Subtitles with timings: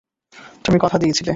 [0.65, 1.29] তুমি কথা দিয়েছিলে!